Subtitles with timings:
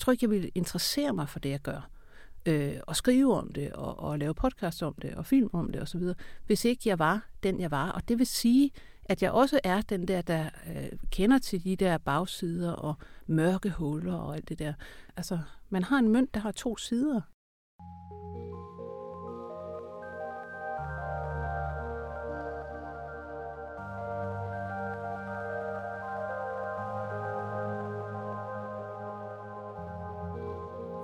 [0.00, 1.90] Jeg tror ikke, jeg ville interessere mig for det, jeg gør.
[2.46, 5.82] Øh, og skrive om det, og, og lave podcast om det, og film om det
[5.82, 6.02] osv.,
[6.46, 7.90] hvis ikke jeg var den, jeg var.
[7.90, 8.70] Og det vil sige,
[9.04, 12.94] at jeg også er den der, der øh, kender til de der bagsider og
[13.26, 14.72] mørke huller og alt det der.
[15.16, 17.20] Altså, man har en mønt, der har to sider.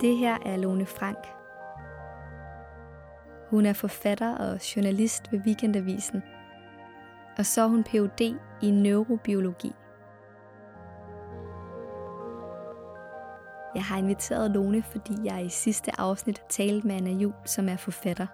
[0.01, 1.27] Det her er Lone Frank.
[3.49, 6.23] Hun er forfatter og journalist ved Weekendavisen.
[7.37, 8.21] Og så er hun Ph.D.
[8.61, 9.73] i neurobiologi.
[13.75, 17.77] Jeg har inviteret Lone, fordi jeg i sidste afsnit talte med Anna Jul, som er
[17.77, 18.27] forfatter.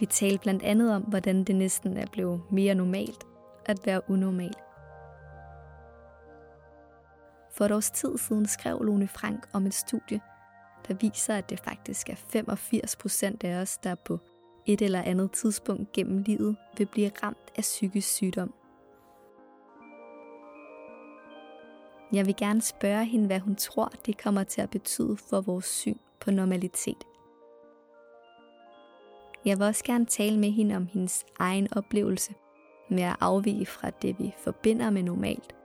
[0.00, 3.24] Vi talte blandt andet om, hvordan det næsten er blevet mere normalt
[3.66, 4.54] at være unormal.
[7.58, 10.20] For et års tid siden skrev Lone Frank om et studie,
[10.88, 14.18] der viser, at det faktisk er 85 procent af os, der på
[14.66, 18.54] et eller andet tidspunkt gennem livet vil blive ramt af psykisk sygdom.
[22.12, 25.64] Jeg vil gerne spørge hende, hvad hun tror, det kommer til at betyde for vores
[25.64, 27.04] syn på normalitet.
[29.44, 32.34] Jeg vil også gerne tale med hende om hendes egen oplevelse
[32.90, 35.57] med at afvige fra det, vi forbinder med normalt,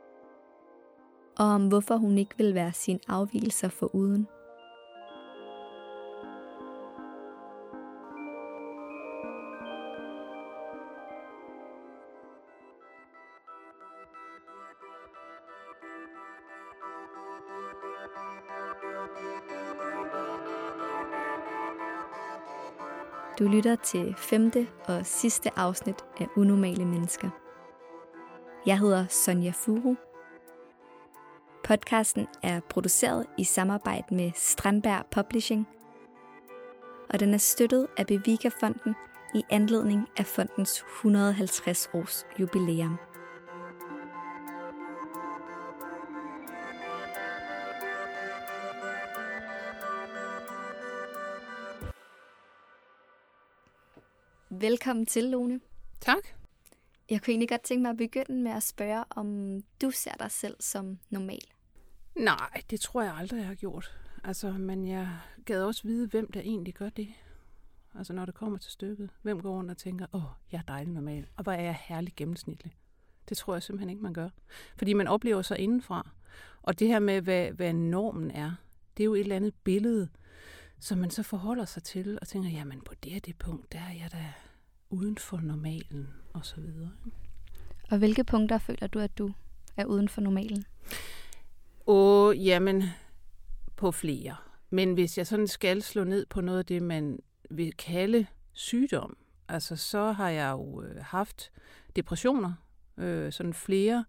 [1.38, 4.28] og om hvorfor hun ikke vil være sin afvielser for uden.
[23.40, 27.30] Du lytter til femte og sidste afsnit af Unormale Mennesker.
[28.66, 29.96] Jeg hedder Sonja Furu.
[31.64, 35.68] Podcasten er produceret i samarbejde med Strandberg Publishing,
[37.10, 38.96] og den er støttet af Bevika-fonden
[39.36, 42.98] i anledning af fondens 150 års jubilæum.
[54.50, 55.60] Velkommen til, Lone.
[56.02, 56.24] Tak.
[57.10, 60.32] Jeg kunne egentlig godt tænke mig at begynde med at spørge, om du ser dig
[60.32, 61.53] selv som normal.
[62.16, 63.98] Nej, det tror jeg aldrig, jeg har gjort.
[64.24, 65.10] Altså, men jeg
[65.46, 67.08] gad også vide, hvem der egentlig gør det.
[67.96, 69.10] Altså, når det kommer til stykket.
[69.22, 71.78] Hvem går rundt og tænker, åh, oh, jeg er dejlig normal, og hvor er jeg
[71.82, 72.76] herlig gennemsnitlig.
[73.30, 74.30] Det tror jeg simpelthen ikke, man gør.
[74.78, 76.10] Fordi man oplever sig indenfra.
[76.62, 78.52] Og det her med, hvad, hvad normen er,
[78.98, 80.10] det er jo et eller andet billede,
[80.80, 83.80] som man så forholder sig til og tænker, jamen på det her det punkt, der
[83.80, 84.34] er jeg da
[84.90, 86.92] uden for normalen og så videre.
[87.92, 89.34] Og hvilke punkter føler du, at du
[89.78, 90.66] er uden for normalen?
[91.88, 92.84] Åh, jamen,
[93.76, 94.36] på flere.
[94.70, 99.18] Men hvis jeg sådan skal slå ned på noget af det, man vil kalde sygdom,
[99.48, 101.52] altså så har jeg jo øh, haft
[101.96, 102.54] depressioner,
[102.98, 104.06] øh, sådan flere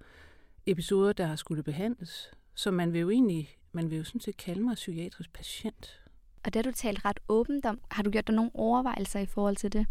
[0.67, 2.31] episoder, der har skulle behandles.
[2.55, 6.01] Så man vil jo egentlig, man vil jo sådan set kalde mig psykiatrisk patient.
[6.45, 7.81] Og det har du talt ret åbent om.
[7.91, 9.87] Har du gjort dig nogle overvejelser i forhold til det?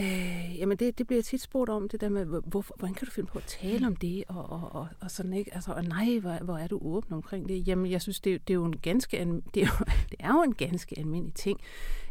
[0.00, 3.10] Øh, jamen det, det bliver tit spurgt om, det der med, hvor, hvordan kan du
[3.10, 6.18] finde på at tale om det, og, og, og, og sådan ikke, altså, og nej,
[6.18, 7.68] hvor, hvor er du åben omkring det?
[7.68, 9.16] Jamen, jeg synes, det, det er jo en ganske,
[9.54, 11.60] det er jo, det er jo en ganske almindelig ting.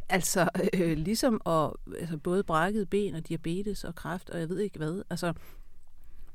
[0.09, 4.59] Altså, øh, ligesom at, altså, både brækket ben og diabetes og kræft, og jeg ved
[4.59, 5.33] ikke hvad, altså,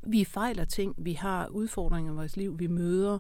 [0.03, 3.19] vi fejler ting, vi har udfordringer i vores liv, vi møder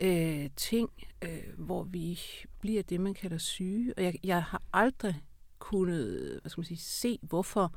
[0.00, 0.90] øh, ting,
[1.22, 2.20] øh, hvor vi
[2.60, 5.22] bliver det, man kalder syge, og jeg, jeg har aldrig
[5.62, 7.74] kunnet hvad skal man sige, se, hvorfor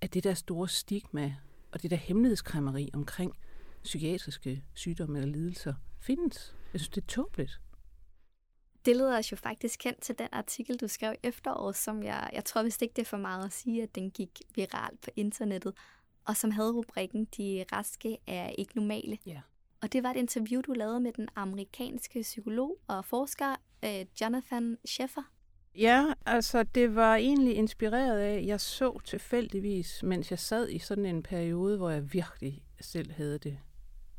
[0.00, 1.34] at det der store stigma
[1.72, 3.38] og det der hemmelighedskræmmeri omkring
[3.82, 6.54] psykiatriske sygdomme eller lidelser findes.
[6.72, 7.60] Jeg synes, det er tåbeligt.
[8.84, 12.30] Det leder os jo faktisk kendt til den artikel, du skrev i efteråret, som jeg,
[12.32, 15.10] jeg tror vist ikke, det er for meget at sige, at den gik viralt på
[15.16, 15.74] internettet,
[16.24, 19.18] og som havde rubrikken De raske er ikke normale.
[19.26, 19.40] Ja.
[19.82, 24.78] Og det var et interview, du lavede med den amerikanske psykolog og forsker øh, Jonathan
[24.84, 25.22] Sheffer.
[25.78, 31.06] Ja, altså det var egentlig inspireret af, jeg så tilfældigvis, mens jeg sad i sådan
[31.06, 33.58] en periode, hvor jeg virkelig selv havde det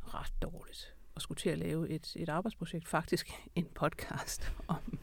[0.02, 5.00] ret dårligt og skulle til at lave et, et arbejdsprojekt, faktisk en podcast om,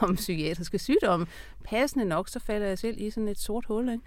[0.00, 1.26] om psykiatriske sygdomme.
[1.64, 3.88] Passende nok, så falder jeg selv i sådan et sort hul.
[3.88, 4.04] Ikke?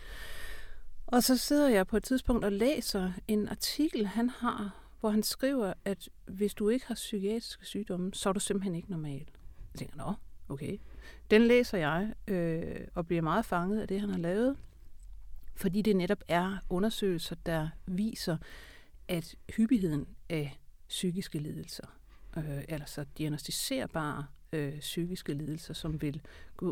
[1.08, 4.70] Og så sidder jeg på et tidspunkt og læser en artikel, han har,
[5.00, 8.92] hvor han skriver, at hvis du ikke har psykiatriske sygdomme, så er du simpelthen ikke
[8.92, 9.30] normal.
[9.74, 10.14] Jeg tænker, nå,
[10.50, 10.78] okay.
[11.32, 14.58] Den læser jeg øh, og bliver meget fanget af det, han har lavet,
[15.56, 18.38] fordi det netop er undersøgelser, der viser,
[19.08, 21.88] at hyppigheden af psykiske lidelser
[22.38, 26.22] øh, altså diagnostiserbare øh, psykiske lidelser, som vil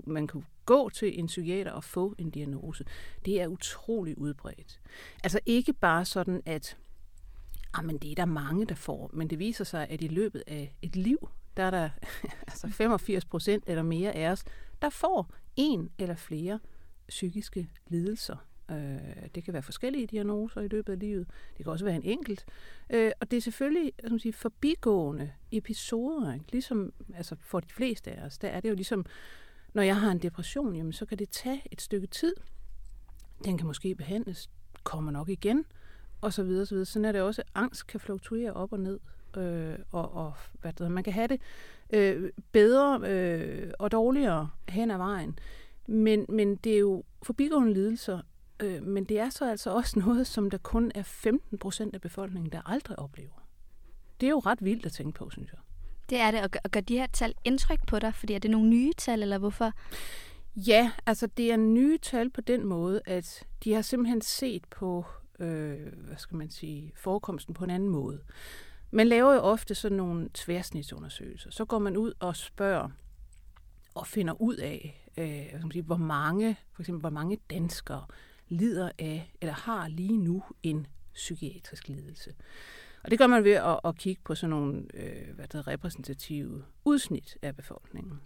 [0.07, 2.85] man kunne gå til en psykiater og få en diagnose.
[3.25, 4.81] Det er utrolig udbredt.
[5.23, 6.77] Altså ikke bare sådan, at
[7.73, 10.43] ah, jamen, det er der mange, der får, men det viser sig, at i løbet
[10.47, 11.89] af et liv, der er der
[12.48, 14.44] altså 85 procent eller mere af os,
[14.81, 16.59] der får en eller flere
[17.07, 18.36] psykiske lidelser.
[18.71, 21.27] Øh, det kan være forskellige diagnoser i løbet af livet.
[21.57, 22.45] Det kan også være en enkelt.
[22.89, 26.33] Øh, og det er selvfølgelig som sige, forbigående episoder.
[26.33, 26.51] Ikke?
[26.51, 29.06] Ligesom altså for de fleste af os, der er det jo ligesom,
[29.74, 32.36] når jeg har en depression, jamen, så kan det tage et stykke tid.
[33.45, 34.50] Den kan måske behandles,
[34.83, 35.65] kommer nok igen,
[36.21, 36.86] og så videre, så videre.
[36.86, 39.00] Sådan er det også, angst kan fluktuere op og ned,
[39.37, 41.41] øh, og, og hvad det, man kan have det
[41.93, 45.39] øh, bedre øh, og dårligere hen ad vejen.
[45.87, 48.19] Men, men det er jo forbigående lidelser,
[48.59, 52.01] øh, men det er så altså også noget, som der kun er 15 procent af
[52.01, 53.47] befolkningen, der aldrig oplever.
[54.21, 55.59] Det er jo ret vildt at tænke på, synes jeg.
[56.09, 58.15] Det er det, og gør, og gør de her tal indtryk på dig?
[58.15, 59.71] Fordi er det nogle nye tal, eller hvorfor?
[60.55, 65.05] Ja, altså det er nye tal på den måde, at de har simpelthen set på,
[65.39, 68.21] øh, hvad skal man sige, forekomsten på en anden måde.
[68.91, 71.51] Man laver jo ofte sådan nogle tværsnitsundersøgelser.
[71.51, 72.89] Så går man ud og spørger
[73.95, 78.05] og finder ud af, øh, hvad sige, hvor mange, for eksempel, hvor mange danskere
[78.47, 82.35] lider af, eller har lige nu en psykiatrisk lidelse.
[83.03, 86.63] Og det gør man ved at, at kigge på sådan nogle øh, hvad der repræsentative
[86.85, 88.21] udsnit af befolkningen.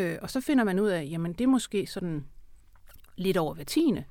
[0.00, 2.26] Øh, og så finder man ud af, jamen det er måske sådan
[3.16, 4.04] lidt over hver tiende.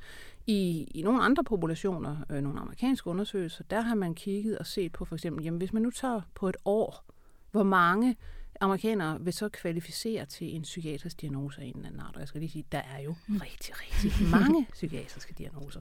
[0.47, 4.92] I, I nogle andre populationer, øh, nogle amerikanske undersøgelser, der har man kigget og set
[4.92, 7.03] på for eksempel, jamen hvis man nu tager på et år,
[7.51, 8.15] hvor mange
[8.62, 12.15] amerikanere vil så kvalificere til en psykiatrisk diagnose af en eller anden art.
[12.15, 13.38] Og jeg skal lige sige, der er jo mm.
[13.38, 15.80] rigtig, rigtig mange psykiatriske diagnoser.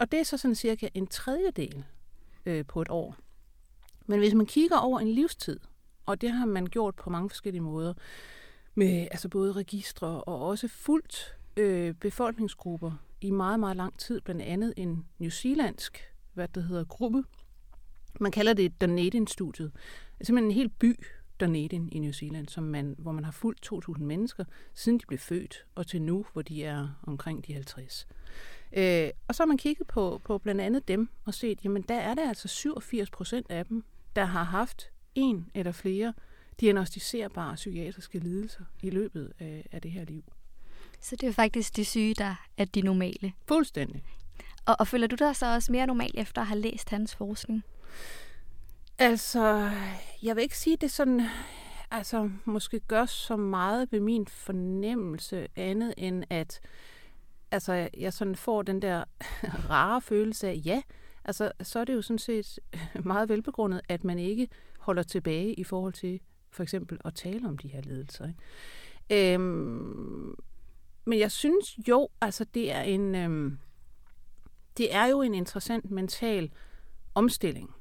[0.00, 1.84] Og det er så sådan cirka en tredjedel
[2.46, 3.16] øh, på et år.
[4.06, 5.60] Men hvis man kigger over en livstid,
[6.06, 7.94] og det har man gjort på mange forskellige måder,
[8.74, 14.42] med altså både registre og også fuldt øh, befolkningsgrupper i meget, meget lang tid, blandt
[14.42, 15.98] andet en New Zealandsk,
[16.34, 17.24] hvad det hedder, gruppe.
[18.20, 19.72] Man kalder det Dunedin-studiet.
[19.74, 21.04] Det er simpelthen en hel by,
[21.40, 25.18] Dunedin i New Zealand, som man, hvor man har fulgt 2.000 mennesker, siden de blev
[25.18, 28.06] født, og til nu, hvor de er omkring de 50.
[28.72, 31.94] Øh, og så har man kigget på, på blandt andet dem og set, jamen der
[31.94, 33.84] er der altså 87 procent af dem,
[34.16, 36.12] der har haft en eller flere
[36.60, 40.24] diagnostiserbare psykiatriske lidelser i løbet af, af det her liv.
[41.06, 43.32] Så det er faktisk de syge, der er de normale?
[43.48, 44.04] Fuldstændig.
[44.66, 47.64] Og, og føler du dig så også mere normal efter at have læst hans forskning?
[48.98, 49.70] Altså,
[50.22, 51.22] jeg vil ikke sige, det sådan,
[51.90, 56.60] altså, måske gør så meget ved min fornemmelse andet end at
[57.50, 59.04] altså, jeg sådan får den der
[59.70, 60.82] rare følelse af, ja,
[61.24, 62.58] altså, så er det jo sådan set
[63.04, 64.48] meget velbegrundet, at man ikke
[64.78, 66.20] holder tilbage i forhold til
[66.50, 68.28] for eksempel at tale om de her ledelser.
[68.28, 69.34] Ikke?
[69.34, 70.34] Øhm,
[71.06, 73.58] men jeg synes jo, altså det er en, øhm,
[74.76, 76.52] det er jo en interessant mental
[77.14, 77.74] omstilling,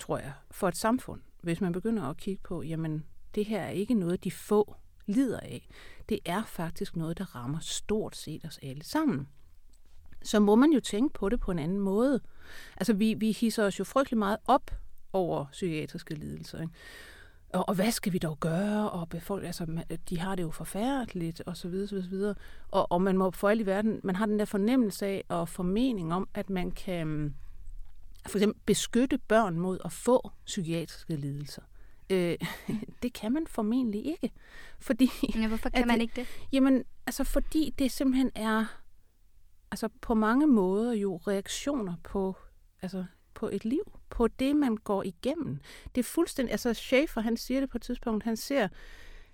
[0.00, 3.70] tror jeg, for et samfund, hvis man begynder at kigge på, jamen det her er
[3.70, 4.76] ikke noget, de få
[5.06, 5.68] lider af.
[6.08, 9.28] Det er faktisk noget, der rammer stort set os alle sammen.
[10.22, 12.20] Så må man jo tænke på det på en anden måde.
[12.76, 14.70] Altså, vi, vi hisser os jo frygtelig meget op
[15.12, 16.60] over psykiatriske lidelser.
[16.60, 16.72] Ikke?
[17.52, 18.90] Og, og hvad skal vi dog gøre?
[18.90, 22.34] Og befolk, altså, de har det jo forfærdeligt, og så videre, så videre.
[22.68, 25.48] Og, og man må for alt i verden, man har den der fornemmelse af og
[25.48, 27.34] formening om, at man kan
[28.26, 31.62] for eksempel beskytte børn mod at få psykiatriske lidelser.
[32.10, 32.38] Øh,
[33.02, 34.30] det kan man formentlig ikke.
[34.78, 36.26] Fordi, ja, hvorfor kan man ikke det?
[36.52, 38.64] Jamen, altså fordi det simpelthen er
[39.70, 42.36] altså på mange måder jo reaktioner på,
[42.82, 45.58] altså på et liv, på det, man går igennem.
[45.94, 48.68] Det er fuldstændig, altså Schaefer, han siger det på et tidspunkt, han ser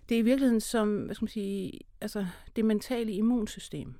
[0.08, 2.26] det i virkeligheden som, hvad skal man sige, altså
[2.56, 3.94] det mentale immunsystem.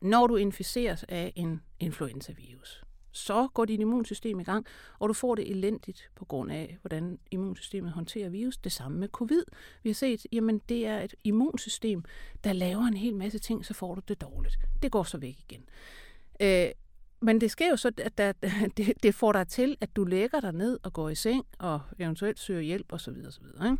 [0.00, 4.66] Når du inficeres af en influenza-virus, så går dit immunsystem i gang,
[4.98, 8.56] og du får det elendigt på grund af, hvordan immunsystemet håndterer virus.
[8.56, 9.42] Det samme med covid.
[9.82, 12.04] Vi har set, jamen det er et immunsystem,
[12.44, 14.56] der laver en hel masse ting, så får du det dårligt.
[14.82, 15.64] Det går så væk igen.
[16.40, 16.70] Øh,
[17.20, 18.32] men det sker jo så, at der,
[18.76, 21.80] det, det får dig til, at du lægger dig ned og går i seng, og
[21.98, 23.14] eventuelt søger hjælp osv.
[23.26, 23.44] osv.
[23.64, 23.76] Ikke?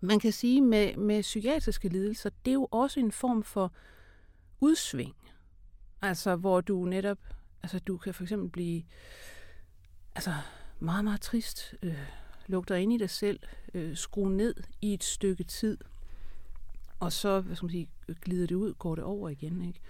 [0.00, 3.72] Man kan sige, med, med psykiatriske lidelser, det er jo også en form for
[4.60, 5.14] udsving.
[6.02, 7.18] Altså, hvor du netop
[7.62, 8.82] Altså, du kan for eksempel blive
[10.14, 10.34] altså,
[10.80, 11.98] meget, meget trist, øh,
[12.46, 13.40] lukke dig ind i dig selv,
[13.74, 15.78] øh, skrue ned i et stykke tid,
[17.00, 17.88] og så hvad skal man sige,
[18.20, 19.64] glider det ud, går det over igen.
[19.64, 19.80] Ikke?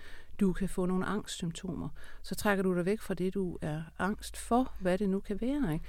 [0.41, 1.89] Du kan få nogle angstsymptomer.
[2.23, 5.41] Så trækker du dig væk fra det, du er angst for, hvad det nu kan
[5.41, 5.73] være.
[5.73, 5.85] Ikke?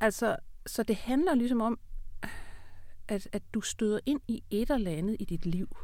[0.00, 0.36] Altså,
[0.66, 1.78] så det handler ligesom om,
[3.08, 5.76] at, at du støder ind i et eller andet i dit liv,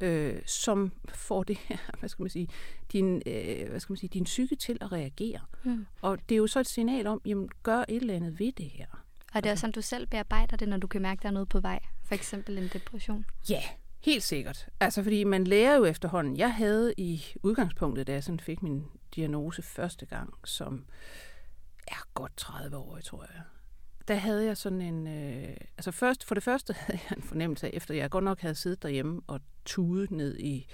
[0.00, 2.48] øh, som får det her, hvad skal man sige,
[2.92, 5.40] din, øh, hvad skal man sige, din psyke til at reagere.
[5.64, 5.86] Mm.
[6.02, 8.70] Og det er jo så et signal om, jamen gør et eller andet ved det
[8.70, 8.86] her.
[9.34, 9.60] Og det er altså.
[9.60, 11.80] sådan, du selv bearbejder det, når du kan mærke, at der er noget på vej.
[12.04, 13.24] For eksempel en depression.
[13.50, 13.62] Ja,
[14.00, 14.68] helt sikkert.
[14.80, 16.36] Altså, fordi man lærer jo efterhånden.
[16.36, 20.84] Jeg havde i udgangspunktet, da jeg sådan fik min diagnose første gang, som
[21.88, 23.42] er godt 30 år, tror jeg
[24.10, 25.06] der havde jeg sådan en...
[25.06, 28.40] Øh, altså først, for det første havde jeg en fornemmelse af, efter jeg godt nok
[28.40, 30.66] havde siddet derhjemme og tudet ned i,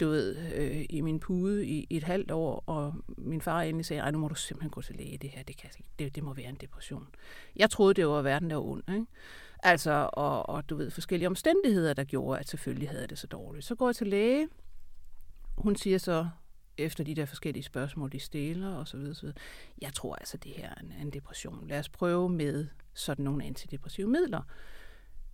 [0.00, 3.86] du ved, øh, i min pude i, i et halvt år, og min far endelig
[3.86, 6.34] sagde, nu må du simpelthen gå til læge, det her, det, kan, det, det må
[6.34, 7.08] være en depression.
[7.56, 9.06] Jeg troede, det var verden, der var ond, ikke?
[9.64, 13.64] Altså, og, og du ved, forskellige omstændigheder, der gjorde, at selvfølgelig havde det så dårligt.
[13.64, 14.48] Så går jeg til læge,
[15.58, 16.28] hun siger så,
[16.78, 19.14] efter de der forskellige spørgsmål, de stiller og så videre.
[19.14, 19.36] Så videre.
[19.82, 21.68] Jeg tror altså, det her er en, en depression.
[21.68, 24.42] Lad os prøve med sådan nogle antidepressive midler.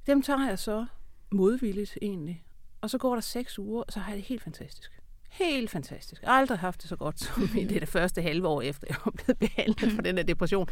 [0.06, 0.86] Dem tager jeg så
[1.30, 2.44] modvilligt egentlig.
[2.80, 5.00] Og så går der seks uger, og så har jeg det helt fantastisk.
[5.30, 6.22] Helt fantastisk.
[6.22, 8.86] Jeg har aldrig haft det så godt som i det, det første halve år efter,
[8.90, 10.68] jeg var blevet behandlet for den her depression.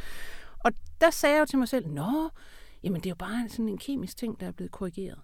[0.58, 2.30] Og der sagde jeg jo til mig selv, nå,
[2.82, 5.18] jamen det er jo bare sådan en kemisk ting, der er blevet korrigeret.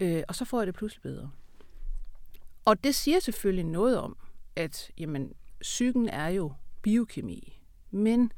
[0.00, 1.30] Øh, og så får jeg det pludselig bedre.
[2.64, 4.16] Og det siger selvfølgelig noget om,
[4.56, 6.52] at jamen, psyken er jo
[6.82, 7.60] biokemi,
[7.90, 8.32] men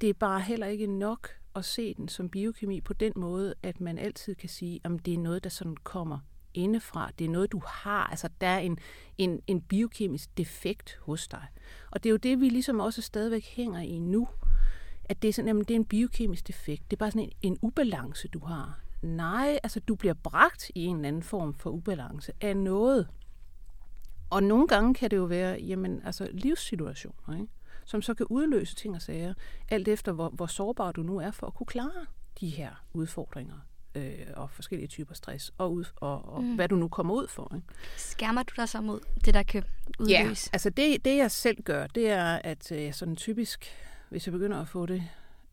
[0.00, 3.80] det er bare heller ikke nok at se den som biokemi på den måde, at
[3.80, 6.18] man altid kan sige, at det er noget, der sådan kommer
[6.54, 7.10] indefra.
[7.18, 8.06] Det er noget, du har.
[8.06, 8.78] Altså, der er en,
[9.18, 11.46] en, en biokemisk defekt hos dig.
[11.90, 14.28] Og det er jo det, vi ligesom også stadigvæk hænger i nu.
[15.08, 16.90] At det er, sådan, jamen, det er en biokemisk defekt.
[16.90, 18.80] Det er bare sådan en, en ubalance, du har.
[19.02, 23.08] Nej, altså du bliver bragt i en eller anden form for ubalance af noget.
[24.30, 27.52] Og nogle gange kan det jo være jamen, altså livssituationer, ikke?
[27.84, 29.34] som så kan udløse ting og sager,
[29.68, 32.06] alt efter hvor, hvor sårbar du nu er for at kunne klare
[32.40, 33.56] de her udfordringer
[33.94, 36.54] øh, og forskellige typer stress, og, ud, og, og mm.
[36.54, 37.52] hvad du nu kommer ud for.
[37.54, 37.66] Ikke?
[37.96, 39.64] Skærmer du dig så mod det, der kan
[39.98, 40.48] udløse?
[40.52, 43.64] Ja, altså det, det jeg selv gør, det er, at øh, sådan typisk,
[44.14, 45.02] hvis jeg begynder at få det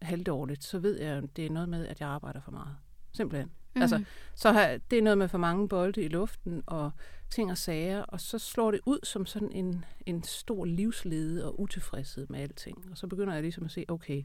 [0.01, 2.75] halvdårligt, så ved jeg, at det er noget med, at jeg arbejder for meget.
[3.11, 3.51] Simpelthen.
[3.75, 3.81] Mm.
[3.81, 4.03] Altså,
[4.35, 6.91] så har, det er noget med for mange bolde i luften og
[7.29, 11.59] ting og sager, og så slår det ud som sådan en, en stor livslede og
[11.59, 12.85] utilfredshed med alting.
[12.91, 14.23] Og så begynder jeg ligesom at se, okay,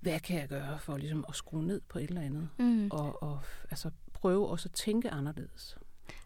[0.00, 2.48] hvad kan jeg gøre for ligesom at skrue ned på et eller andet?
[2.58, 2.88] Mm.
[2.90, 5.78] Og, og altså, prøve også at tænke anderledes.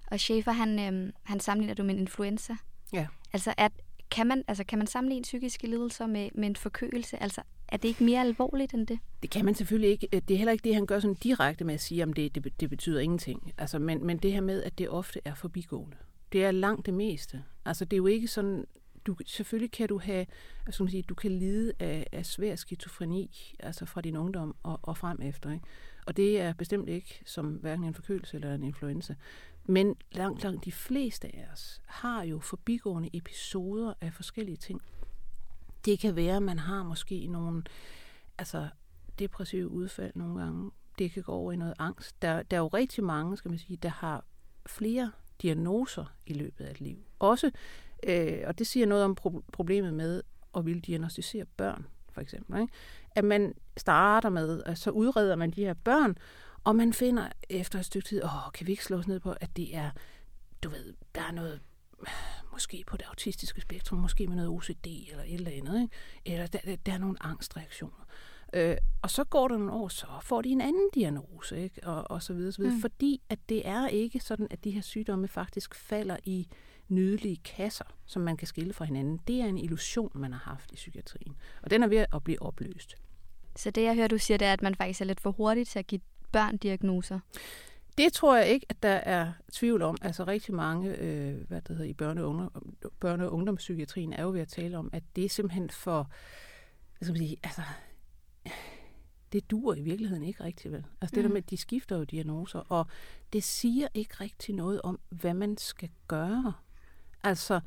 [0.07, 2.57] Og Schaefer, han, øhm, han sammenligner du med en influenza.
[2.93, 3.07] Ja.
[3.33, 3.73] Altså, at,
[4.11, 7.23] kan man, altså, kan man sammenligne psykiske lidelser med, med en forkølelse?
[7.23, 8.99] Altså, er det ikke mere alvorligt end det?
[9.23, 10.09] Det kan man selvfølgelig ikke.
[10.13, 12.35] Øh, det er heller ikke det, han gør sådan direkte med at sige, om det,
[12.35, 13.53] det, det betyder ingenting.
[13.59, 15.97] Altså, men, men det her med, at det ofte er forbigående.
[16.33, 17.43] Det er langt det meste.
[17.65, 18.65] Altså, det er jo ikke sådan...
[19.07, 20.27] Du, selvfølgelig kan du have,
[20.67, 24.79] altså, man sige, du kan lide af, af svær skizofreni, altså fra din ungdom og,
[24.83, 25.53] og frem efter.
[25.53, 25.65] Ikke?
[26.07, 29.15] Og det er bestemt ikke som hverken en forkølelse eller en influenza.
[29.69, 34.81] Men langt, langt de fleste af os har jo forbigående episoder af forskellige ting.
[35.85, 37.63] Det kan være, at man har måske nogle
[38.39, 38.69] altså,
[39.19, 40.71] depressive udfald nogle gange.
[40.99, 42.23] Det kan gå over i noget angst.
[42.23, 44.25] Der, der er jo rigtig mange, skal man sige, der har
[44.67, 46.99] flere diagnoser i løbet af et liv.
[47.19, 47.51] Også,
[48.09, 50.23] øh, og det siger noget om pro- problemet med
[50.57, 52.61] at ville diagnostisere børn, for eksempel.
[52.61, 52.73] Ikke?
[53.11, 56.19] At man starter med, at så udreder man de her børn,
[56.67, 59.35] og man finder efter et stykke tid, åh, kan vi ikke slå os ned på,
[59.41, 59.91] at det er,
[60.63, 61.61] du ved, der er noget
[62.53, 65.95] måske på det autistiske spektrum, måske med noget OCD eller et eller andet, ikke?
[66.25, 68.07] eller der, der, der er nogle angstreaktioner.
[68.55, 71.87] Øh, og så går der nogle år, så får de en anden diagnose, ikke?
[71.87, 72.75] Og, og så videre, så videre.
[72.75, 72.81] Mm.
[72.81, 76.49] fordi at det er ikke sådan, at de her sygdomme faktisk falder i
[76.89, 79.21] nydelige kasser, som man kan skille fra hinanden.
[79.27, 82.43] Det er en illusion, man har haft i psykiatrien, og den er ved at blive
[82.43, 82.97] opløst.
[83.57, 85.67] Så det, jeg hører, du siger, det er, at man faktisk er lidt for hurtig
[85.67, 86.01] til at give
[86.33, 87.21] børn diagnoser?
[87.99, 89.97] Det tror jeg ikke, at der er tvivl om.
[90.03, 94.23] Altså rigtig mange øh, hvad det hedder, i børne- og, ungdom, børne- og ungdomspsykiatrien er
[94.23, 96.11] jo ved at tale om, at det er simpelthen for,
[96.99, 97.63] hvad skal man sige, altså,
[99.33, 100.85] det duer i virkeligheden ikke rigtigt vel.
[101.01, 101.29] Altså det mm.
[101.29, 102.87] der med, at de skifter jo diagnoser, og
[103.33, 106.53] det siger ikke rigtig noget om, hvad man skal gøre.
[107.23, 107.61] Altså,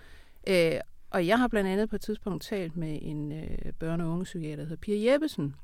[0.47, 4.09] øh, og jeg har blandt andet på et tidspunkt talt med en øh, børne- og
[4.09, 5.55] ungepsykiater, der hedder Pia Jeppesen,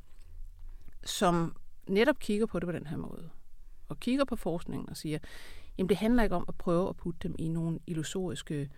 [1.06, 1.56] som
[1.88, 3.30] netop kigger på det på den her måde
[3.88, 5.20] og kigger på forskningen og siger,
[5.78, 8.70] jamen det handler ikke om at prøve at putte dem i nogle illusoriske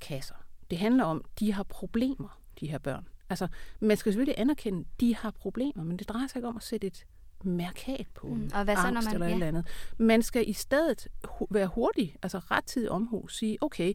[0.00, 0.34] kasser.
[0.70, 3.08] Det handler om, de har problemer, de her børn.
[3.30, 3.48] Altså,
[3.80, 6.62] man skal selvfølgelig anerkende, at de har problemer, men det drejer sig ikke om at
[6.62, 7.06] sætte et
[7.42, 8.50] mærkat på mm.
[8.54, 9.34] og hvad så, angst når man, eller ja.
[9.34, 9.66] eller andet.
[9.98, 11.08] Man skal i stedet
[11.50, 13.92] være hurtig, altså ret tid omhu, sige, okay,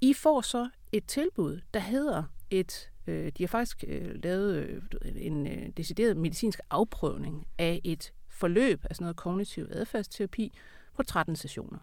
[0.00, 4.56] I får så et tilbud, der hedder et Øh, de har faktisk øh, lavet
[5.02, 10.52] øh, en øh, decideret medicinsk afprøvning af et forløb, altså noget kognitiv adfærdsterapi,
[10.96, 11.78] på 13 sessioner.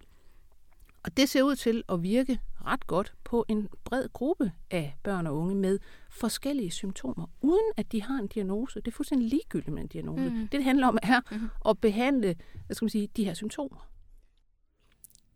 [1.03, 5.27] Og det ser ud til at virke ret godt på en bred gruppe af børn
[5.27, 8.79] og unge med forskellige symptomer, uden at de har en diagnose.
[8.79, 10.29] Det er fuldstændig ligegyldigt med en diagnose.
[10.29, 10.35] Mm.
[10.35, 11.49] Det, det handler om, er mm.
[11.69, 13.89] at behandle hvad skal man sige, de her symptomer.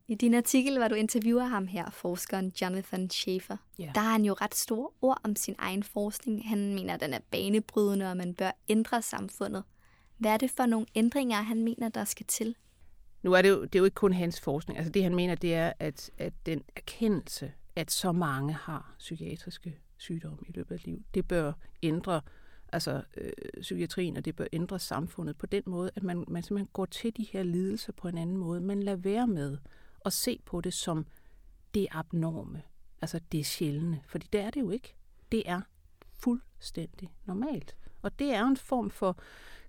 [0.10, 3.96] I din artikel, hvor du interviewer ham her, forskeren Jonathan Schaefer, yeah.
[3.96, 6.50] der har han jo ret store ord om sin egen forskning.
[6.50, 9.64] Han mener, at den er banebrydende, og man bør ændre samfundet.
[10.18, 12.56] Hvad er det for nogle ændringer, han mener, der skal til?
[13.24, 14.78] Nu er det jo, det er jo ikke kun hans forskning.
[14.78, 19.80] Altså det, han mener, det er, at, at den erkendelse, at så mange har psykiatriske
[19.98, 22.22] sygdomme i løbet af livet, det bør ændre
[22.74, 26.70] altså øh, psykiatrien, og det bør ændre samfundet på den måde, at man, man simpelthen
[26.74, 28.62] går til de her lidelser på en anden måde.
[28.62, 29.58] Man lader være med
[30.08, 31.06] at se på det som
[31.74, 32.62] det abnorme,
[33.02, 34.96] altså det sjældne, fordi det er det jo ikke.
[35.32, 35.62] Det er
[36.20, 37.76] fuldstændig normalt.
[38.02, 39.18] Og det er en form for,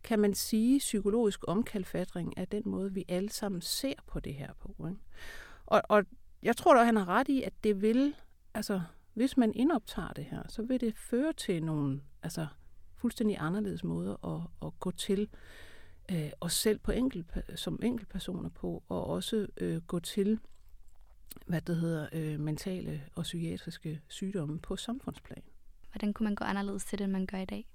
[0.02, 4.52] kan man sige, psykologisk omkalfatring af den måde, vi alle sammen ser på det her
[4.60, 4.86] på.
[4.88, 5.00] Ikke?
[5.66, 6.04] Og, og
[6.42, 8.14] jeg tror da, han har ret i, at det vil,
[8.54, 8.80] altså
[9.14, 12.46] hvis man indoptager det her, så vil det føre til nogle altså,
[12.96, 15.28] fuldstændig anderledes måder at, at gå til
[16.12, 20.38] øh, os selv på enkelt, som enkeltpersoner på, og også øh, gå til
[21.46, 25.42] hvad det hedder, øh, mentale og psykiatriske sygdomme på samfundsplan.
[25.92, 27.66] Hvordan kunne man gå anderledes til det, end man gør i dag?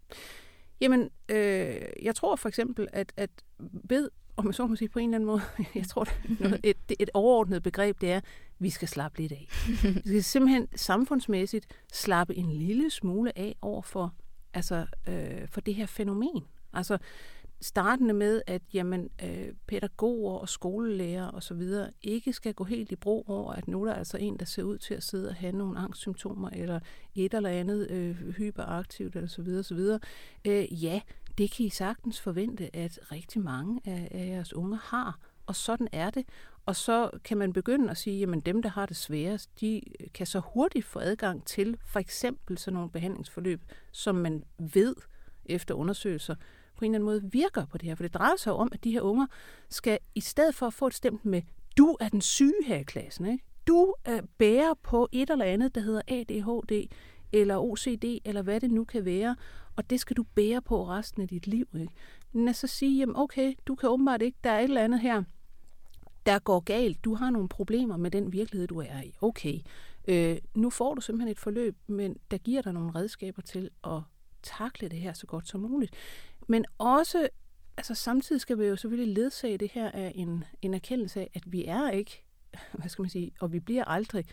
[0.82, 5.00] Jamen, øh, jeg tror for eksempel, at, at ved, om man så må sige på
[5.00, 5.42] en eller anden måde,
[5.75, 6.08] jeg tror,
[6.44, 8.25] noget, et, et overordnet begreb, det er, at
[8.60, 9.48] vi skal slappe lidt af.
[9.84, 14.13] Vi skal simpelthen samfundsmæssigt slappe en lille smule af over for,
[14.54, 16.44] altså, øh, for det her fænomen.
[16.74, 16.98] Altså,
[17.63, 22.91] startende med, at jamen, øh, pædagoger og skolelærer og så videre ikke skal gå helt
[22.91, 25.29] i bro over, at nu er der altså en, der ser ud til at sidde
[25.29, 26.79] og have nogle angstsymptomer, eller
[27.15, 30.00] et eller andet øh, hyperaktivt, eller så videre, så videre.
[30.46, 31.01] Øh, ja,
[31.38, 35.88] det kan I sagtens forvente, at rigtig mange af, af jeres unge har, og sådan
[35.91, 36.25] er det.
[36.65, 39.82] Og så kan man begynde at sige, at dem, der har det sværest, de
[40.13, 44.95] kan så hurtigt få adgang til for eksempel sådan nogle behandlingsforløb, som man ved
[45.45, 46.36] efter undersøgelser,
[46.84, 47.96] på en eller anden måde virker på det her.
[47.96, 49.26] For det drejer sig om, at de her unger
[49.69, 51.41] skal, i stedet for at få et stemt med,
[51.78, 53.43] du er den syge her i klassen, ikke?
[53.67, 56.88] du er bærer på et eller andet, der hedder ADHD,
[57.34, 59.36] eller OCD, eller hvad det nu kan være,
[59.76, 61.67] og det skal du bære på resten af dit liv.
[61.76, 61.93] Ikke?
[62.32, 65.00] Men at så sige, jamen okay, du kan åbenbart ikke, der er et eller andet
[65.00, 65.24] her,
[66.26, 67.06] der går galt.
[67.06, 69.13] Du har nogle problemer med den virkelighed, du er i.
[69.22, 69.60] Okay,
[70.08, 74.02] øh, nu får du simpelthen et forløb, men der giver dig nogle redskaber til at
[74.43, 75.93] takle det her så godt som muligt.
[76.47, 77.29] Men også,
[77.77, 81.51] altså samtidig skal vi jo selvfølgelig ledsage det her af en, en erkendelse af, at
[81.51, 82.25] vi er ikke,
[82.79, 84.25] hvad skal man sige, og vi bliver aldrig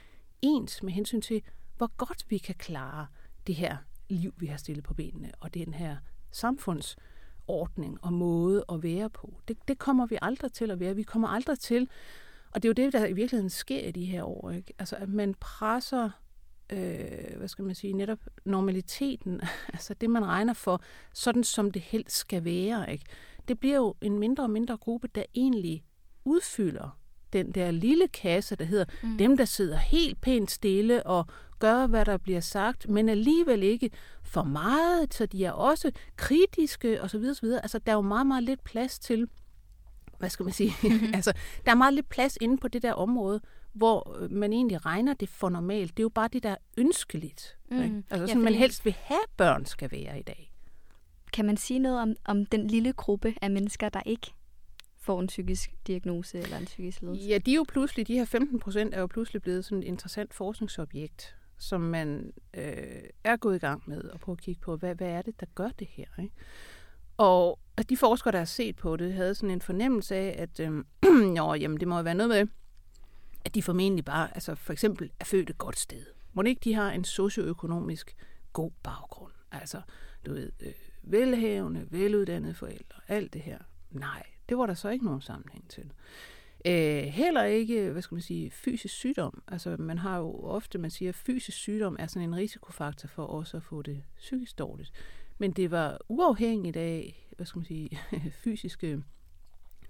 [0.42, 1.42] ens med hensyn til,
[1.76, 3.06] hvor godt vi kan klare
[3.46, 3.76] det her
[4.08, 5.96] liv, vi har stillet på benene, og den her
[6.30, 9.34] samfundsordning og måde at være på.
[9.48, 10.96] Det, det kommer vi aldrig til at være.
[10.96, 11.88] Vi kommer aldrig til,
[12.50, 14.74] og det er jo det, der i virkeligheden sker i de her år, ikke?
[14.78, 16.10] Altså, at man presser
[16.72, 19.40] øh, hvad skal man sige, netop normaliteten,
[19.74, 20.82] altså det, man regner for,
[21.14, 22.92] sådan som det helst skal være.
[22.92, 23.04] Ikke?
[23.48, 25.84] Det bliver jo en mindre og mindre gruppe, der egentlig
[26.24, 26.98] udfylder
[27.32, 29.18] den der lille kasse, der hedder mm.
[29.18, 31.26] dem, der sidder helt pænt stille og
[31.58, 33.90] gør, hvad der bliver sagt, men alligevel ikke
[34.22, 37.24] for meget, så de er også kritiske osv.
[37.30, 37.46] osv.
[37.46, 39.28] Altså, der er jo meget, meget lidt plads til,
[40.20, 40.72] hvad skal man sige,
[41.16, 41.32] altså,
[41.64, 43.40] der er meget lidt plads inde på det der område,
[43.72, 45.90] hvor øh, man egentlig regner det for normalt.
[45.96, 47.56] Det er jo bare det, der er ønskeligt.
[47.70, 47.82] Mm.
[47.82, 48.02] Ikke?
[48.10, 50.52] Altså sådan, ja, man helst vil have, børn skal være i dag.
[51.32, 54.32] Kan man sige noget om, om den lille gruppe af mennesker, der ikke
[54.98, 57.28] får en psykisk diagnose eller en psykisk ledelse?
[57.28, 59.86] Ja, de er jo pludselig, de her 15 procent er jo pludselig blevet sådan et
[59.86, 64.76] interessant forskningsobjekt, som man øh, er gået i gang med at prøve at kigge på,
[64.76, 66.06] hvad, hvad er det, der gør det her?
[66.22, 66.34] Ikke?
[67.20, 70.84] Og de forskere, der har set på det, havde sådan en fornemmelse af, at øh,
[71.36, 72.46] jo, jamen, det må jo være noget med,
[73.44, 76.06] at de formentlig bare, altså for eksempel, er født et godt sted.
[76.32, 78.16] Må ikke de har en socioøkonomisk
[78.52, 79.32] god baggrund?
[79.52, 79.80] Altså,
[80.26, 83.58] du ved, øh, velhavende, veluddannede forældre, alt det her.
[83.90, 85.92] Nej, det var der så ikke nogen sammenhæng til.
[86.64, 89.42] Øh, heller ikke, hvad skal man sige, fysisk sygdom.
[89.48, 93.24] Altså, man har jo ofte, man siger, at fysisk sygdom er sådan en risikofaktor for
[93.24, 94.92] også at få det psykisk dårligt.
[95.40, 97.98] Men det var uafhængigt af, hvad skal man sige,
[98.44, 99.02] fysiske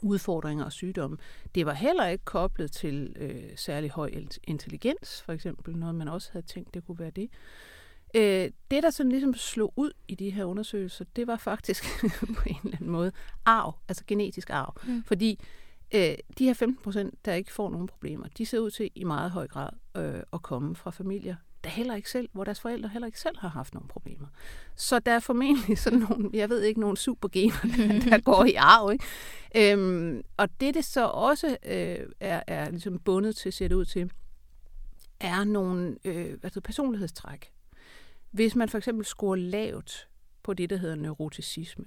[0.02, 1.16] udfordringer og sygdomme.
[1.54, 4.10] Det var heller ikke koblet til øh, særlig høj
[4.44, 7.30] intelligens, for eksempel, noget man også havde tænkt, det kunne være det.
[8.16, 11.84] Øh, det, der sådan ligesom slog ud i de her undersøgelser, det var faktisk
[12.36, 13.12] på en eller anden måde
[13.44, 14.74] arv, altså genetisk arv.
[14.86, 15.04] Mm.
[15.04, 15.40] Fordi
[15.94, 19.04] øh, de her 15 procent, der ikke får nogen problemer, de ser ud til i
[19.04, 22.88] meget høj grad øh, at komme fra familier der heller ikke selv, hvor deres forældre
[22.88, 24.26] heller ikke selv har haft nogle problemer.
[24.76, 28.54] Så der er formentlig sådan nogle, jeg ved ikke, nogle supergener, der, der går i
[28.54, 28.92] arv.
[28.92, 29.72] Ikke?
[29.72, 33.84] Øhm, og det, det så også øh, er, er ligesom bundet til, ser det ud
[33.84, 34.10] til,
[35.20, 37.52] er nogle øh, hvad personlighedstræk.
[38.30, 40.08] Hvis man for eksempel scorer lavt
[40.42, 41.84] på det, der hedder neuroticisme,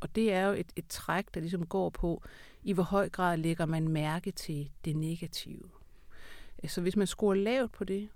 [0.00, 2.22] og det er jo et, et træk, der ligesom går på,
[2.62, 5.70] i hvor høj grad lægger man mærke til det negative.
[6.66, 8.08] Så hvis man scorer lavt på det,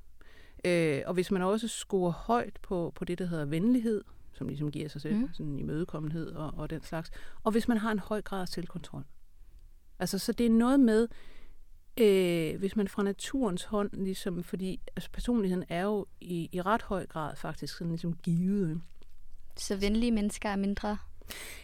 [0.64, 4.70] øh, og hvis man også scorer højt på, på det, der hedder venlighed, som ligesom
[4.70, 5.29] giver sig selv mm.
[5.33, 7.11] sådan imødekommenhed og, og den slags,
[7.42, 9.05] og hvis man har en høj grad af selvkontrol.
[9.98, 11.09] Altså, så det er noget med,
[12.01, 16.83] øh, hvis man fra naturens hånd, ligesom, fordi altså, personligheden er jo i, i ret
[16.83, 18.81] høj grad faktisk sådan ligesom givet.
[19.57, 20.98] Så venlige mennesker er mindre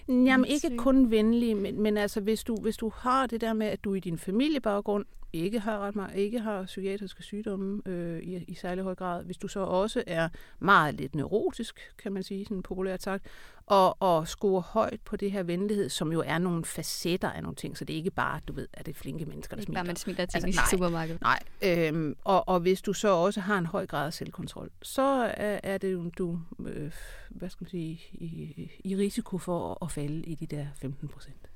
[0.09, 3.67] Jamen ikke kun venlige, men, men altså hvis du, hvis du har det der med,
[3.67, 8.45] at du i din familiebaggrund ikke har ret meget, ikke har psykiatriske sygdomme øh, i,
[8.49, 12.45] i særlig høj grad, hvis du så også er meget lidt neurotisk, kan man sige,
[12.45, 13.27] sådan populært sagt,
[13.67, 17.57] og, og score højt på det her venlighed, som jo er nogle facetter af nogle
[17.57, 19.79] ting, så det er ikke bare, du ved, at det er flinke mennesker, der smiler.
[19.81, 21.21] Bare man smiler til altså, i supermarkedet.
[21.21, 25.03] Nej, øhm, og, og hvis du så også har en høj grad af selvkontrol, så
[25.37, 26.93] er, er det jo, du, øh,
[27.29, 31.48] hvad skal man sige, i, i risiko for at falde i de der 15 procent.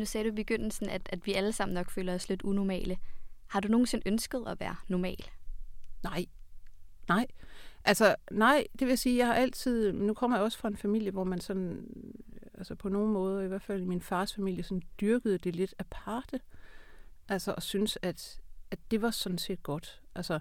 [0.00, 2.98] Nu sagde du i begyndelsen, at, at vi alle sammen nok føler os lidt unormale.
[3.46, 5.24] Har du nogensinde ønsket at være normal?
[6.02, 6.26] Nej.
[7.08, 7.26] Nej.
[7.84, 9.92] Altså, nej, det vil sige, jeg har altid...
[9.92, 11.86] Nu kommer jeg også fra en familie, hvor man sådan...
[12.54, 16.40] Altså på nogen måde, i hvert fald min fars familie, sådan dyrkede det lidt aparte.
[17.28, 20.00] Altså, og synes, at, at det var sådan set godt.
[20.14, 20.40] Altså,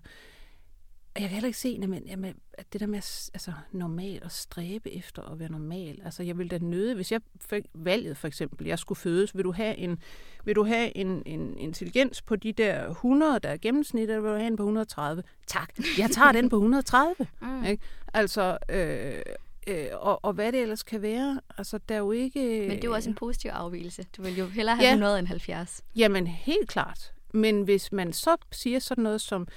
[1.21, 2.97] jeg kan heller ikke se, jamen, jamen, at det der med
[3.33, 6.01] altså, normal og stræbe efter at være normal.
[6.05, 9.43] Altså, jeg vil da nøde, hvis jeg fik valget for eksempel, jeg skulle fødes, vil
[9.43, 9.99] du have en,
[10.45, 14.31] vil du have en, en intelligens på de der 100, der er gennemsnit, eller vil
[14.31, 15.23] du have en på 130?
[15.47, 17.15] Tak, jeg tager den på 130.
[17.41, 17.65] mm.
[17.65, 17.83] ikke?
[18.13, 19.21] Altså, øh,
[19.67, 21.39] øh, og, og hvad det ellers kan være.
[21.57, 22.39] Altså, der er jo ikke...
[22.67, 24.05] Men det er jo også en positiv afvielse.
[24.17, 24.93] Du vil jo hellere have ja.
[24.93, 25.83] 100 end 70.
[25.95, 27.13] Jamen, helt klart.
[27.33, 29.47] Men hvis man så siger sådan noget som,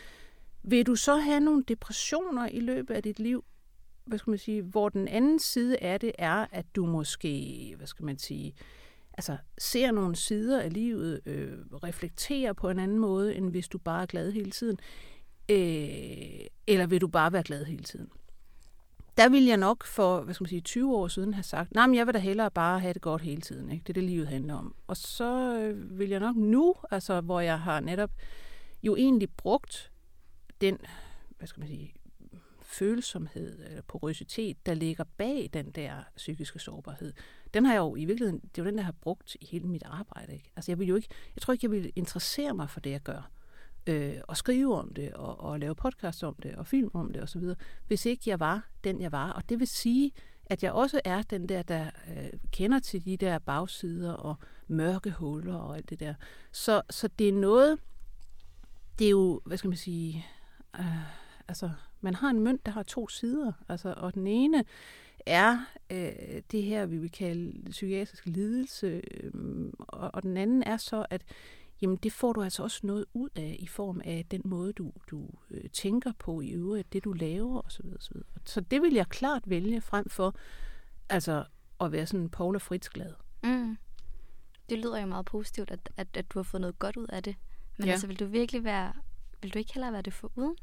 [0.63, 3.45] vil du så have nogle depressioner i løbet af dit liv,
[4.05, 7.87] hvad skal man sige, hvor den anden side af det er, at du måske, hvad
[7.87, 8.55] skal man sige,
[9.15, 13.79] altså ser nogle sider af livet, øh, reflekterer på en anden måde, end hvis du
[13.79, 14.79] bare er glad hele tiden,
[15.49, 18.09] øh, eller vil du bare være glad hele tiden?
[19.17, 21.87] Der vil jeg nok for, hvad skal man sige, 20 år siden have sagt, nej,
[21.87, 23.71] men jeg vil da hellere bare have det godt hele tiden.
[23.71, 23.83] Ikke?
[23.83, 24.75] Det er det, livet handler om.
[24.87, 28.11] Og så øh, vil jeg nok nu, altså hvor jeg har netop
[28.83, 29.92] jo egentlig brugt
[30.63, 30.79] den,
[31.39, 31.95] hvad skal man sige,
[32.63, 37.13] følsomhed eller porøsitet, der ligger bag den der psykiske sårbarhed,
[37.55, 39.67] den har jeg jo i virkeligheden, det er jo den, der har brugt i hele
[39.67, 40.33] mit arbejde.
[40.33, 40.51] Ikke?
[40.57, 43.01] Altså jeg vil jo ikke, jeg tror ikke, jeg vil interessere mig for det, jeg
[43.01, 43.31] gør.
[43.87, 47.23] Øh, og skrive om det, og, og lave podcast om det, og film om det
[47.23, 47.43] osv.,
[47.87, 49.33] hvis ikke jeg var den, jeg var.
[49.33, 50.13] Og det vil sige,
[50.47, 54.37] at jeg også er den der, der øh, kender til de der bagsider og
[54.69, 56.15] mørke huller og alt det der.
[56.53, 57.79] Så, så det er noget,
[58.99, 60.27] det er jo, hvad skal man sige,
[60.79, 60.87] øh,
[61.49, 64.65] altså, man har en mønt, der har to sider, altså, og den ene
[65.27, 65.59] er
[65.91, 69.33] øh, det her, vi vil kalde psykiatrisk lidelse, øh,
[69.79, 71.23] og, og den anden er så, at
[71.83, 74.93] jamen, det får du altså også noget ud af i form af den måde, du,
[75.11, 77.87] du øh, tænker på i øvrigt, det du laver osv.
[77.99, 78.17] osv.
[78.45, 80.35] Så det vil jeg klart vælge frem for
[81.09, 81.45] altså,
[81.81, 83.13] at være sådan Paula Fritz glad.
[83.43, 83.79] Mm.
[84.69, 87.23] Det lyder jo meget positivt, at, at, at du har fået noget godt ud af
[87.23, 87.37] det.
[87.79, 87.93] Men ja.
[87.93, 88.93] altså, vil du virkelig være
[89.43, 90.57] vil du ikke hellere være det for uden?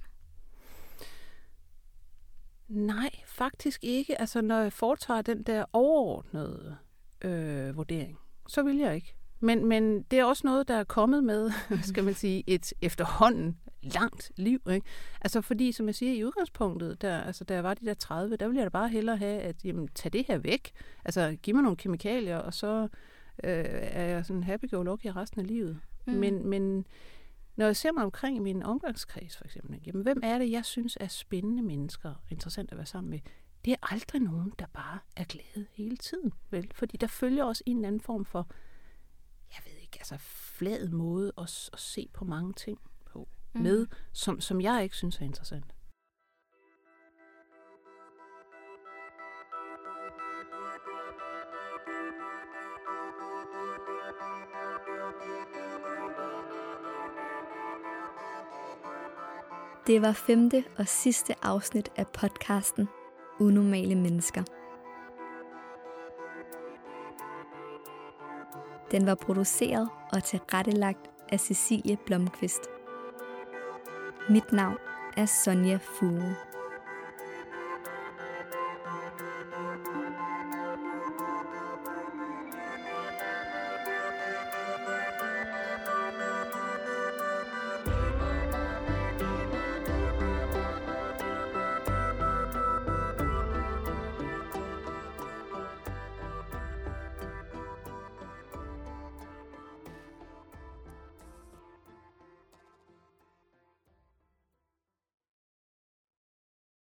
[2.68, 4.22] Nej, faktisk ikke.
[4.22, 6.78] Altså, når jeg foretager den der overordnede
[7.22, 9.16] øh, vurdering, så vil jeg ikke.
[9.40, 11.52] Men, men det er også noget, der er kommet med,
[11.90, 14.62] skal man sige, et efterhånden langt liv.
[14.72, 14.88] Ikke?
[15.22, 18.36] Altså fordi, som jeg siger, i udgangspunktet, der, altså, da jeg var de der 30,
[18.36, 20.72] der ville jeg da bare hellere have, at jamen, tage det her væk.
[21.06, 22.88] Altså giv mig nogle kemikalier, og så
[23.44, 25.80] øh, er jeg sådan happy-go-lucky resten af livet.
[26.08, 26.14] Mm.
[26.14, 26.86] Men, men
[27.60, 30.66] når jeg ser mig omkring i min omgangskreds for eksempel, jamen, hvem er det, jeg
[30.66, 33.20] synes er spændende mennesker interessant at være sammen med?
[33.66, 36.72] Det er aldrig nogen, der bare er glade hele tiden, vel?
[36.74, 38.48] Fordi der følger også en eller anden form for,
[39.56, 43.62] jeg ved ikke, altså flad måde at, at se på mange ting på, mm.
[43.62, 45.76] med, som, som jeg ikke synes er interessant.
[59.88, 62.88] Det var femte og sidste afsnit af podcasten
[63.40, 64.44] Unormale Mennesker.
[68.92, 72.62] Den var produceret og tilrettelagt af Cecilie Blomqvist.
[74.30, 74.78] Mit navn
[75.18, 76.36] er Sonja Fuge.